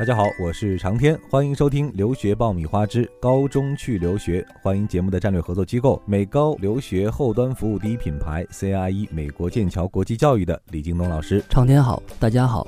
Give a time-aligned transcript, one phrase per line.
[0.00, 4.40] 大家好，我是长天，欢迎收听《留学爆米花之高中去留学》。
[4.62, 11.44] 欢迎节目的战略合作机构美高留学后端服务第一品牌 CRE 美国剑桥国际教育的李京东老师。
[11.50, 12.66] 长天好，大家好。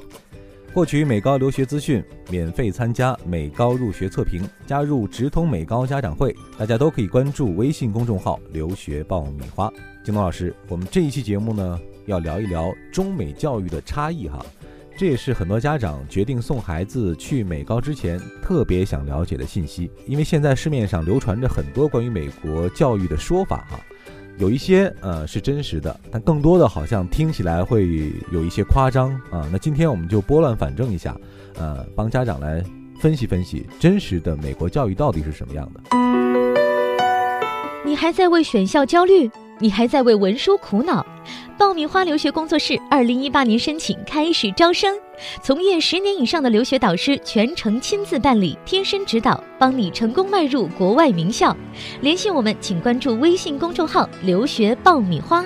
[0.74, 9.72] 获取美高留学资讯，免费参加美高入学测评，加入直通美高家长会，大家都可以关注微信公众号“留学爆米花”。
[10.04, 14.44] 京东老师，我们这一期节目呢，要聊一聊中美教育的差异哈。
[15.02, 23.80] 这也是很多家长决定送孩子去美高之前特别想了解的信息，因为现在市面上流传着很多关于美国教育的说法哈，
[24.38, 29.44] 有一些呃是真实的，但更多的好像听起来会有一些夸张啊。
[29.50, 31.16] 那今天我们就拨乱反正一下，
[31.56, 32.62] 呃，帮家长来
[33.00, 35.80] 分析分析真实的美国教育到底是什么样的。
[37.84, 39.28] 你还在为选校焦虑？
[39.58, 41.04] 你还在为文书苦恼？
[41.58, 44.96] 爆米花留学工作室二零一八年申请开始招生，
[45.42, 51.56] 从业十年以上的留学导师全程亲自办理，贴身指导，帮你成功迈入国外名校。
[52.00, 55.44] 联系我们，请关注微信公众号“留学爆米花”。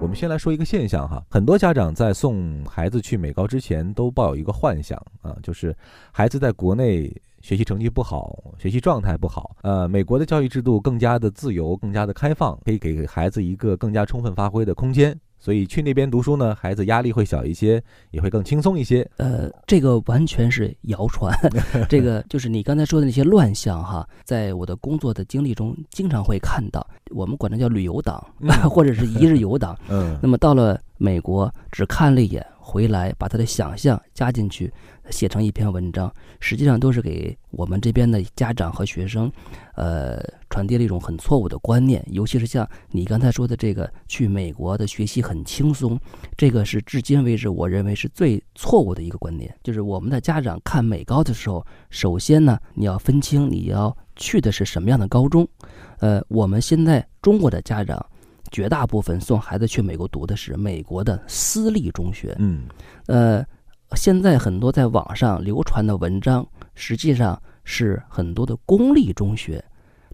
[0.00, 5.74] 我们先来说一个现象哈，很多家长在送孩子去美高之前都抱有一个幻想啊，就是
[6.12, 7.10] 孩子在国内。
[7.44, 9.54] 学习成绩不好，学习状态不好。
[9.60, 15.14] 呃，美国的教育制度更加的自由，更加的开放，可以给孩子一个更加充分发挥的空间。
[15.38, 19.06] 所以去那边读书呢，孩子压力会小一些，也会更轻松一些。
[19.18, 21.30] 呃，这个完全是谣传，
[21.86, 24.08] 这个就是你刚才说的那些乱象哈。
[24.24, 28.26] 在我的工作的经历中，经常会看到，我们管它叫旅游党，
[28.70, 29.78] 或者是一日游党。
[29.90, 32.44] 嗯，那么到了美国，只看了一眼。
[32.66, 34.72] 回来把他的想象加进去，
[35.10, 39.30] 写成一篇文章，实际上都是给我们这边的家长和学生，
[39.74, 42.02] 呃，传递了一种很错误的观念。
[42.10, 46.00] 尤其是像你刚才说的这个，去美国的学习很轻松，
[46.38, 49.54] 这个是至今为止我认为是最错误的一个观念。
[49.62, 55.46] 就是我们的家长看美高的时候，首先呢，你要分清你要去的是什么样的高中。
[55.98, 58.04] 呃，我们现在中国的家长。
[58.54, 62.36] 绝大部分送孩子去美国读的是美国的私立中学。
[62.38, 62.66] 嗯，
[63.06, 63.44] 呃，
[63.96, 69.60] 现在很多在网上流传的文章，实际上是很多的公立中学，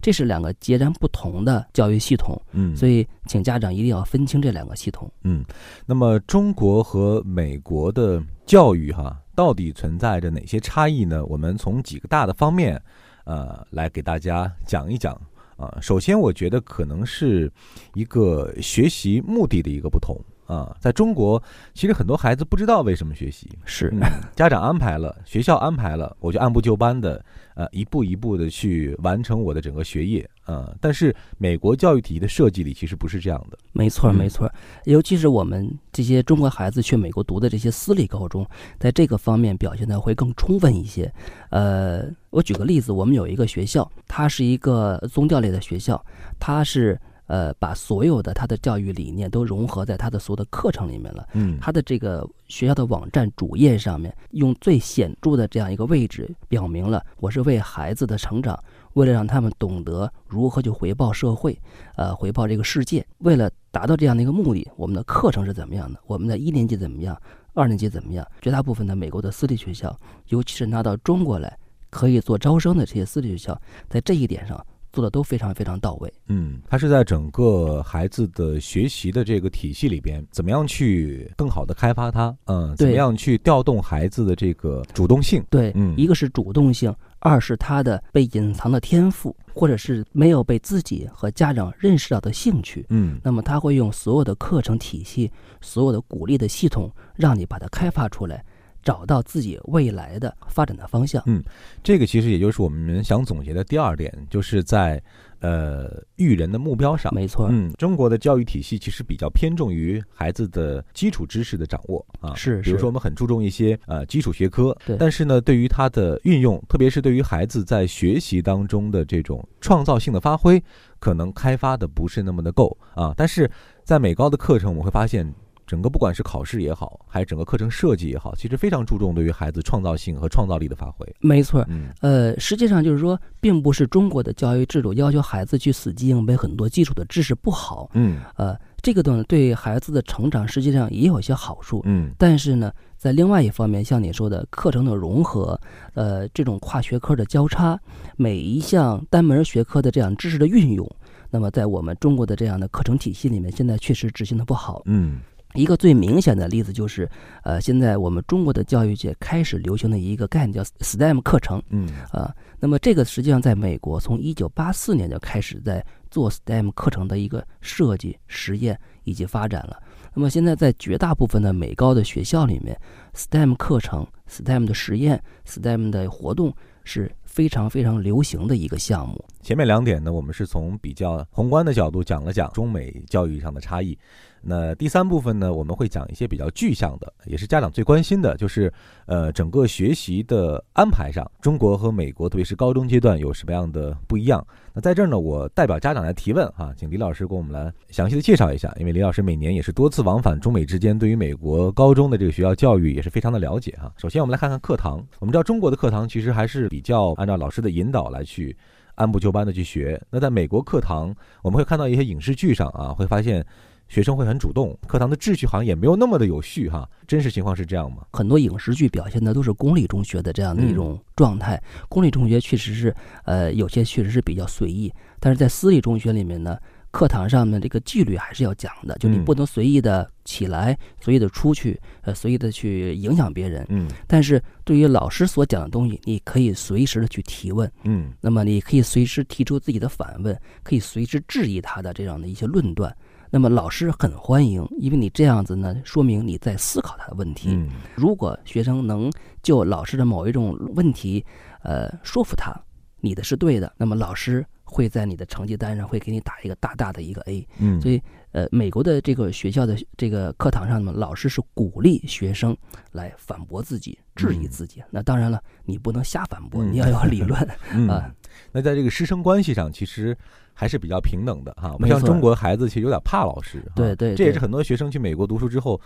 [0.01, 2.35] 这是两个截然不同的教育系统。
[2.51, 5.07] 嗯，所以请家长一定要分清这两个系统。
[5.23, 5.45] 嗯，
[5.85, 11.23] 那么中国和美国的教育哈，到底存在着哪些差异呢？
[11.25, 12.81] 我们从几个大的方面，
[13.23, 15.15] 呃，来给大家讲一讲。
[15.61, 17.51] 啊，首先我觉得可能是
[17.93, 20.19] 一个学习目的的一个不同。
[20.51, 21.41] 啊，在中国，
[21.73, 23.93] 其实很多孩子不知道为什么学习，是
[24.35, 27.23] 家长安排了，学校安排了，我就按部就班的。
[27.53, 33.57] 呃，一步一步的去完成我的整个学业啊，但是美国教育体系的设计里其实不是这样的。
[33.73, 34.49] 没错，没错，
[34.85, 38.47] 尤其是我们这些中国孩子去美国读的这些私立高中，
[38.79, 41.13] 在这个方面表现的会更充分一些。
[41.49, 46.03] 呃，我举个例子，我们有一个学校，它是一个宗教类的学校，
[46.39, 46.97] 它是。
[47.31, 51.25] 呃，把所有的他的教育理念都融合在他的所有的课程里面了。
[51.31, 58.61] 嗯，他的这个学校的网站主页上面，用最显著的这样一个位置，表明了我是为孩子的成长，
[58.95, 61.57] 为了让他们懂得如何去回报社会，
[61.95, 63.05] 呃，回报这个世界。
[63.19, 65.97] 为了达到这样的一个目的，我们的课程是怎么样的？
[66.07, 67.17] 我们的一年级怎么样？
[67.53, 68.27] 二年级怎么样？
[68.41, 71.57] 绝大部分的美国的私立学校，尤其是拿到中国来
[71.89, 74.61] 可以做招生的这些私立学校，在这一点上。
[74.91, 76.13] 做的都非常非常到位。
[76.27, 82.35] 嗯，他是在整个孩子的学习的这个体系里边，怎么样去更好的开发他？
[82.45, 85.43] 嗯，怎么样去调动孩子的这个主动性？
[85.49, 92.85] 对，嗯，一个是主动性，二是他的被隐藏的天赋，或者是没有被自己和家长认识到的兴趣。
[92.89, 95.31] 嗯，那么他会用所有的课程体系、
[95.61, 98.43] 所有的鼓励的系统，让你把它开发出来。
[98.83, 101.21] 找到自己未来的发展的方向。
[101.25, 101.43] 嗯，
[101.83, 105.01] 这个其实也就是我们想总结的第二点，就是在
[105.39, 107.13] 呃育人的目标上。
[107.13, 107.47] 没错。
[107.51, 112.33] 嗯，中国的教育体系其实比较偏重于孩子的基础知识的掌握啊。
[112.35, 112.61] 是。
[112.61, 114.75] 比如说，我们很注重一些呃基础学科。
[114.85, 114.97] 对。
[114.97, 120.63] 但是呢，对于它的运用，特别是对于孩子在学习当中的这种创造性的发挥，
[120.99, 123.13] 可能开发的不是那么的够啊。
[123.15, 123.49] 但是
[123.83, 125.31] 在美高的课程，我们会发现。
[125.71, 131.07] 整个不管是考试也好，还是整个课程设计也好，其实非常注重对于孩子创造性和创造力的发挥。
[131.21, 131.65] 没错，
[132.01, 137.89] 呃，实际上就是说，并不是中国的教育制度要求孩子去死记硬背很多基础的知识不好。
[137.93, 141.81] 嗯，呃，这个呢，对孩子的成长实际上也有一些好处。
[141.85, 145.57] 嗯，但是呢，在另外一方面，像你说的课程的融合，
[145.93, 147.79] 呃，这种跨学科的交叉，
[148.17, 150.85] 每一项单门学科的这样知识的运用，
[151.29, 154.81] 那么在我们中国的这样的课程体系里面，现在确实执行的不好。
[154.83, 155.21] 嗯。
[155.53, 157.09] 一个最明显的例子就是，
[157.43, 169.81] 呃，现在我们中国的教育界开始流行的一个概念叫 STEM 课程，嗯，啊，那么这个实际上在美国从一九八四年就开始在做 STEM 课程的一个设计、实验以及发展了。
[170.13, 172.77] 那么现在在绝大部分的美高的学校里面
[173.15, 179.23] ，STEM 课程、STEM 的实验、STEM 的活动是非常非常流行的一个项目。
[179.41, 183.97] 前面两点呢，我们是从比较宏观的角度讲了讲中美教育上的差异。
[184.43, 188.73] 那第三部分呢，我们会讲一些比较具象的，也是家长最关心的，就是
[189.05, 194.45] 呃整个学习的安排上，中国和美国，特别是高中阶段有什么样的不一样？
[194.73, 203.93] 那在这儿呢，我代表家长来提问哈，请李老师给我们来详细的介绍一下，因为李老师每年也是多次往返中美之间，对于美国高中的这个学校教育也是非常的了解哈。
[203.97, 208.57] 首先我们来看看课堂，我们知道中国的课堂其实还是比较按照老师的引导来去
[208.95, 213.45] 按部就班的去学，那在美国课堂，我们会看到一些影视剧上啊，会发现。
[213.91, 216.89] 学生会很主动，课堂的秩序好像也没有那么的有序哈。
[217.05, 218.05] 真实情况是这样吗？
[218.13, 221.61] 很多影视剧表现的都是公立中学的这样的一种状态。
[221.89, 222.95] 公立中学确实是，
[223.25, 226.57] 呃，有些确实是比较随意，但是在私立中学里面呢，
[226.91, 233.65] 课堂上面这个纪律还是要讲的，就你不能随意的起来，随意的出去，呃，随意的去影响别人。
[233.69, 233.87] 嗯。
[234.07, 237.71] 但是对于老师所讲的东西，你可以随时的去提问。
[237.85, 238.11] 嗯。
[238.19, 242.95] 那么你可以随时提出自己的反问，可以随时质疑他的这样的一些论断。
[243.33, 247.57] 那么老师很欢迎，因为你这样子呢，说明你在思考他的问题。
[247.95, 249.09] 如果学生能
[249.41, 251.25] 就老师的某一种问题，
[251.63, 252.53] 呃，说服他，
[252.99, 257.45] 你的是对的，那么老师会在你的成绩单上会给你打一个大大的一个 A。
[257.59, 258.01] 嗯，所以
[258.31, 262.55] 呃，美国的这个学校的这个课堂上呢，老师是鼓励学生
[262.93, 264.81] 来反驳自己、质疑自己。
[264.89, 267.39] 那当然了，你不能瞎反驳，你要有理论
[267.91, 268.09] 啊。
[268.53, 270.17] 那在这个师生关系上，其实。
[270.53, 275.79] 还是比较平等的哈，不像中国孩子其实有点怕老师，对对，这也是很多学生去美国读书之后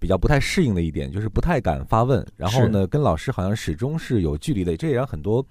[0.00, 5.46] 比较不太适应的一点，就是不太敢发问，然后呢，跟老师好像始终是有距离的，这也让很多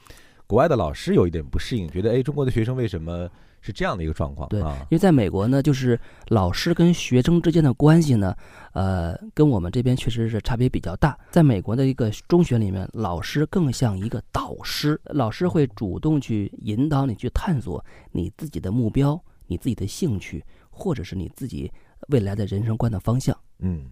[0.50, 3.30] 国外的老师有一点不适应，觉得哎，中国的学生为什么？
[3.62, 6.00] 是这样的一个状况，对，因为在美国呢，就是
[6.30, 8.34] 老师跟学生之间的关系呢，
[8.72, 11.20] 呃，跟我们这边确实是差别比较大。
[11.30, 21.70] 在美国的一个中学里面，老师更像一个导师，老师会主动去引导你去探索你自己的目标、你自己的兴趣，或者是你自己
[22.08, 23.38] 未来的人生观的方向。
[23.60, 23.84] 嗯，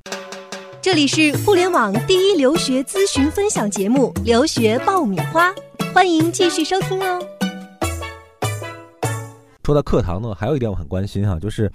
[0.87, 5.51] 这里是互联网第一留学咨询分享节目《留学爆米花》，
[5.93, 7.21] 欢迎继续收听哦。
[9.65, 11.69] 说到课堂呢，还有一点我很关心哈，就是，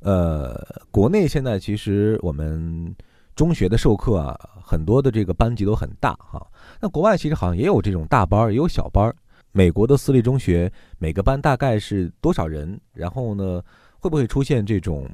[0.00, 0.60] 呃，
[0.90, 2.92] 国内现在其实我们
[3.36, 6.44] 中学的授课啊，很多的这个班级都很大哈。
[6.80, 9.14] 那国外其实好像也有这种大班，也有小班。
[9.52, 12.80] 美国的私立中学每个班大概是多少人？
[12.94, 13.62] 然后呢，
[14.00, 15.08] 会不会出现这种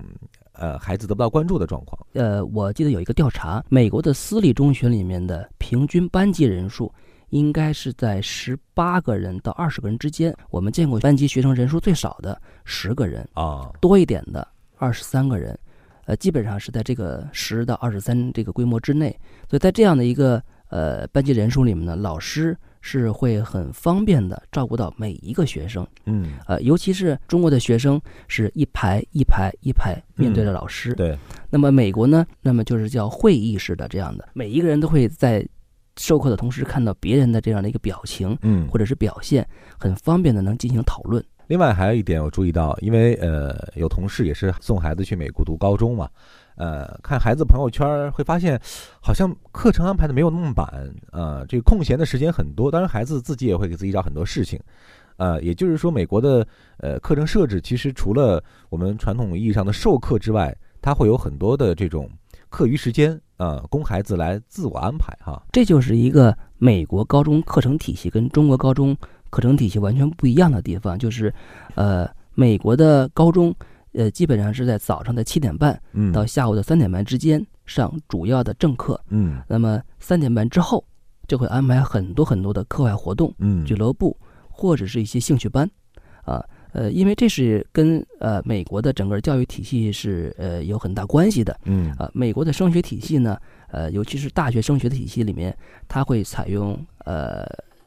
[0.58, 2.06] 呃孩子得不到关注的状况？
[2.14, 6.92] 呃，我记得有一个调查，美国的私立中学里面的平均班级人数。
[7.30, 10.32] 应该是在十八个人到二十个人之间。
[10.48, 15.58] 我们见过班级学生人数最少的十个人啊，多一点的二十三个人，
[16.04, 19.10] 呃，基本上是在这个十到二十三这个规模之内。
[19.50, 25.84] 所以在这样的一个呃班级人数里面呢，老师是会很方便的照顾到每一个学生。
[26.04, 30.94] 嗯，呃，尤其是中国的学生是一排一排一排面对着老师。
[30.94, 31.18] 对。
[31.50, 32.24] 那么美国呢？
[32.40, 35.44] 那么就是叫会议式的这样的，每一个人都会在。
[35.98, 41.24] 授课的同时看到别人的这样的一个表情，嗯，或者是表现，很方便的能进行讨论。
[41.46, 46.06] 另外还有一点我注意到，因为呃有同事也是送孩子去美国读高中嘛，
[46.56, 48.60] 呃看孩子朋友圈会发现，
[49.00, 52.70] 好像课程安排的没有那么满啊，这个空闲的时间很多。
[52.70, 54.60] 当然孩子自己也会给自己找很多事情，
[55.16, 56.46] 呃也就是说美国的
[56.78, 62.10] 呃课程设置其实除了我们传统意义上的授课之外，它会有很多的这种。
[62.48, 68.96] 课余时间啊，供孩子来自我安排哈，这就是一个美国高中课程体系跟中国高中
[69.30, 71.34] 课程体系完全不一样的地方，就是，
[71.74, 73.54] 呃，美国的高中，
[73.96, 75.80] 呃，基本上是在早上的七点半
[76.12, 80.84] 到下午的三点半之间上主要的正课，嗯，那么三点半之后
[81.26, 84.16] 就会安排很多很多的课外活动，嗯，俱乐部
[84.48, 85.68] 或者是一些兴趣班，
[86.22, 86.44] 啊。
[86.72, 91.90] 呃，因为这是跟呃美国的整个教育体系是呃有很大关系的，嗯。
[91.92, 93.38] 啊，美国的升学体系呢，
[93.68, 95.56] 呃，尤其是大学升学的体系里面，
[95.88, 97.46] 它会采用呃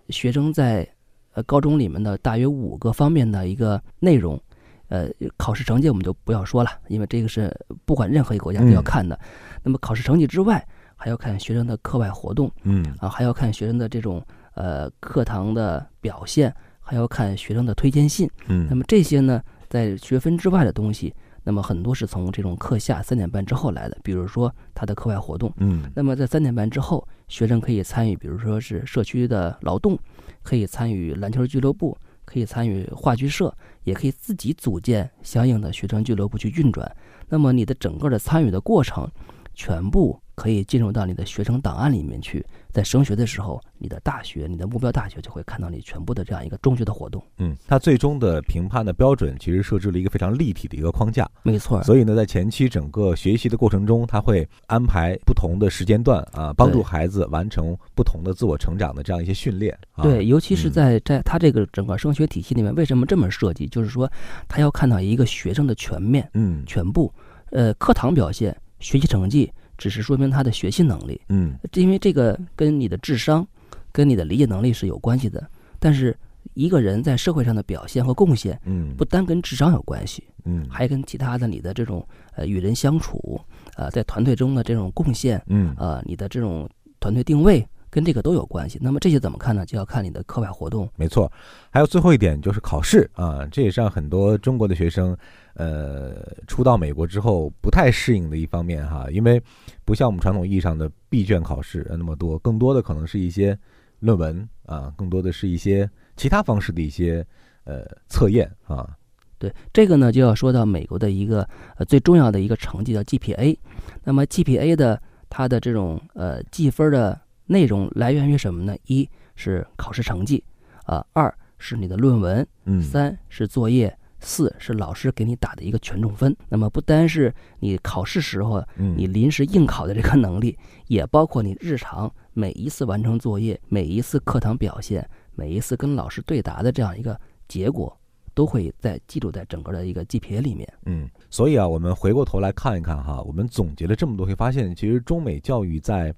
[0.10, 0.88] 学生在
[1.34, 4.42] 呃高中里面的大约五个方面的一个内容，
[4.90, 7.50] 呃，考试成绩我们就不要说了，因为这个是
[7.86, 9.18] 不管任何一个国家都要看的。
[9.64, 10.64] 那么考试成绩之外，
[10.96, 14.22] 还要看学生的课外活动，嗯啊，还要看学生的这种
[14.56, 16.54] 呃课堂的表现。
[16.82, 25.52] 还要看学生的推荐信，嗯，那么这些呢，在学分之外的东西，那那么很多是从这种课下三点半之后来的，比如说他的课外活动。
[25.58, 29.98] 嗯，那么在三点半之后，学生可以参与，比如说是社区的劳动，
[30.44, 31.98] 可以参与篮球俱乐部，
[32.30, 33.52] 可以参与话剧社，
[33.84, 36.96] 也可以自己组建相应的学生俱乐部去运转。
[37.28, 39.10] 那么你的整个的参与的过程，
[39.56, 40.22] 全部。
[40.40, 47.22] 可以进入到你的学生档案里面去，在升学的时候，你的大学、你的目标大学就会看到你全部的这样一个中学的活动。
[47.40, 51.30] 嗯，它最终的评判的标准其实设置了一个非常立体的一个框架。
[51.44, 51.84] 没错。
[51.84, 59.78] 所以呢，在前期整个学习的过程中，他会安排不同的时间段啊，帮助孩子完成不同的自我成长的这样一些训练。
[60.02, 63.68] 对，尤其是在在他这个整个升学体系里面，为什么这么设计？
[63.68, 64.10] 就是说，
[64.48, 67.14] 他要看到一个学生的全面，嗯，全部，
[67.52, 69.52] 呃，课堂表现、学习成绩。
[69.80, 73.48] 只是说明他的学习能力，嗯，因为这个跟你的智商、
[73.94, 75.42] 跟你的理解能力是有关系的。
[75.80, 76.16] 但是
[76.54, 82.06] 一个人在社会上的表现和贡献，嗯，不单跟智商有关系，嗯，还跟其他的你的这种
[82.36, 83.40] 呃与人相处，
[83.78, 86.70] 呃，在团队中的这种贡献，嗯，呃，你的这种
[87.00, 88.78] 团队定位跟这个都有关系。
[88.82, 89.66] 那么这些怎么看呢？
[89.66, 90.90] 就要看你的课外活动。
[90.98, 91.32] 没错，
[91.70, 95.16] 还有最后一点就是考试啊，这也是让很多中国的学生。
[95.60, 99.44] 呃，初到美国之后不太适应的一方面哈，因为
[99.84, 103.60] 不像我们传统意义上的闭卷考试那么多，更多的可能是一些
[104.00, 107.26] 论文啊，更多的是一些其他方式的一些
[107.66, 108.90] 呃测验啊。
[109.38, 113.58] 对这个呢，就要说到美国的一个呃最重要的一个成绩叫 GPA。
[114.06, 118.78] 那么 GPA 的它的这种呃计分的内容来源于什么呢？
[118.86, 120.42] 一是考试成绩，
[120.86, 123.94] 啊，二是你的论文，嗯，三是作业。
[124.22, 130.58] 四是老师给你打的一个权重分，那么不单是你考试时候你临时应考的这个能力，
[130.88, 137.98] 也包括你日常每一次完成作业、每一次课堂表现、每一次跟老师对答的这样一个结果，
[138.34, 140.68] 都会在记录在整个的一个 GPA 里面。
[140.86, 146.14] 嗯，所以啊，我们回过头来看一看哈，我们总结了这么多，会发现其实中美教育在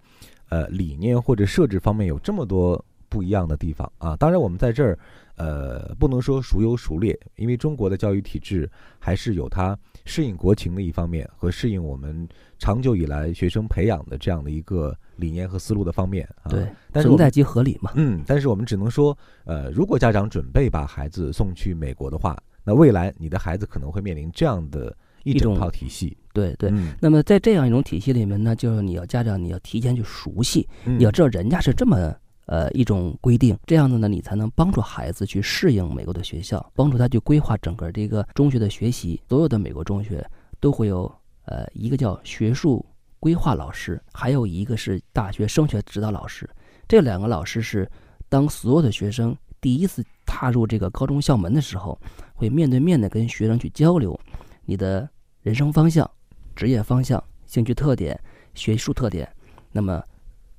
[0.50, 4.16] 呃理念或者设置方面有这么多不一样的地方啊。
[4.16, 4.98] 当然，我们在这儿。
[5.42, 8.70] 呃，不能说孰优孰劣，因为中国的教育体制
[9.00, 12.28] 还是有它适应国情的一方面和适应我们
[12.60, 16.52] 长久以来学生培养的这样的一个理念和思路的方面啊。
[16.52, 17.92] 对，存在即合理嘛。
[17.96, 26.16] 嗯，但是我们只能说，呃，如果家长准备把孩子送去美国的话，那未来你的孩子可能会面临这样的一整套体系。
[26.34, 26.72] 对对。
[27.00, 32.16] 那么在这样一种体系里面呢，就是你要家长你要提前去熟悉，你要知道人家是这么。
[32.52, 39.22] 呃，一种规定，这样子呢，你才能帮助孩子去适应美国的学校，帮助他去规划整个这个中学的学习。
[39.30, 40.30] 所有的美国中学
[40.60, 41.10] 都会有
[41.46, 42.86] 呃一个叫学术
[43.22, 46.46] 规划老师，还有一个是大学升学指导老师。
[46.90, 47.90] 这两个老师是
[48.28, 51.98] 当所有的学生第一次踏入这个高中校门的时候，
[52.34, 54.20] 会面对面的跟学生去交流
[54.66, 55.10] 你的
[55.42, 56.12] 人生方向、
[56.54, 58.20] 职业方向、兴趣特点、
[58.54, 59.26] 学术特点。
[59.72, 60.04] 那么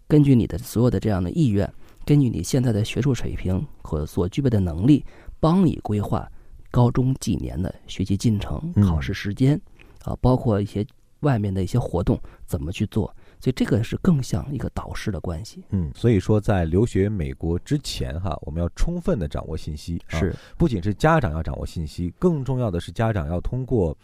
[0.08, 1.70] 根据你的所有的这样的意愿。
[2.04, 5.04] 根据你现在的学术水平和所具备的能力，
[5.38, 6.30] 帮你规划
[6.70, 9.60] 高中几年的学习进程、考试时间，
[10.04, 10.86] 啊，包括一些
[11.20, 13.14] 外面的一些活动怎么去做。
[13.40, 15.64] 所以这个是更像一个导师的关系。
[15.70, 20.00] 嗯，所以说在留学美国之前，哈，我们要充分的掌握信息。
[20.06, 23.96] 是，不仅是家长要掌握信息，更重要的是家长要通过。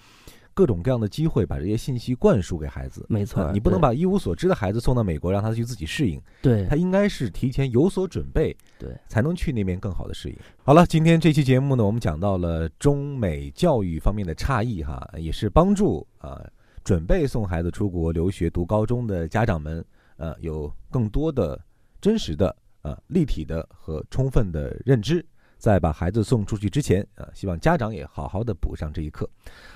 [0.58, 3.06] 各种各样的机会，把这些信息灌输给孩子。
[3.08, 6.20] 没错，你不能把一无所知的孩子送到美国，让他去自己适应。
[6.42, 10.36] 对，他应该是提前有所准备，对，才能去那边更好的适应。
[10.64, 16.44] 好了，今天这期节目呢，我们讲到了中美教育方面的差异，哈，也是帮助啊
[16.82, 19.84] 准备送孩子出国留学读高中的家长们，
[20.16, 21.56] 呃，有更多的
[22.00, 25.24] 真实的、呃立体的和充分的认知。
[25.58, 29.28] 在把孩子送出去之前，啊，希望家长也好好的补上这一课。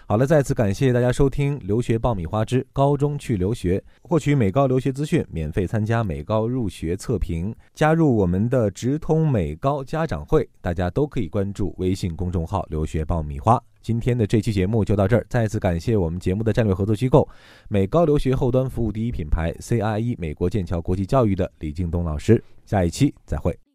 [0.06, 13.62] 好了，再次感谢大家收听《留学爆米花之高中去留学》，获取美高留学资讯，免费参加美高入学测评，加入我们的直通美高家长会，大家都可以关注微信公众号“留学爆米花”。
[13.82, 17.28] 今天的这期节目就到这儿，再次感谢我们节目的战略合作机构——
[17.68, 22.42] 美高留学后端服务第一品牌 CIE 美国剑桥国际教育的李敬东老师。
[22.64, 23.71] 下一期再会。